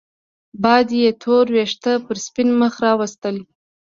باد 0.61 0.87
يې 0.99 1.09
تور 1.21 1.45
وېښته 1.55 1.93
پر 2.05 2.17
سپين 2.25 2.49
مخ 2.61 2.73
راوستل 2.85 3.35